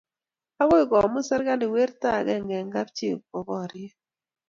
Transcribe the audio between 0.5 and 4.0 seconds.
Agoi komut serikalit werto agenge eng' kapchii kowo boriet